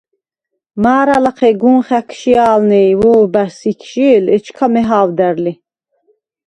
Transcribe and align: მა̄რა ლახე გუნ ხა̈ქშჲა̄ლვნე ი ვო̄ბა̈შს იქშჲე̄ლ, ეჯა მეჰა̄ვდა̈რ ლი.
მა̄რა 0.81 1.17
ლახე 1.23 1.51
გუნ 1.61 1.77
ხა̈ქშჲა̄ლვნე 1.87 2.79
ი 2.91 2.93
ვო̄ბა̈შს 3.01 3.59
იქშჲე̄ლ, 3.71 4.25
ეჯა 4.35 4.65
მეჰა̄ვდა̈რ 4.73 5.35
ლი. 5.43 5.53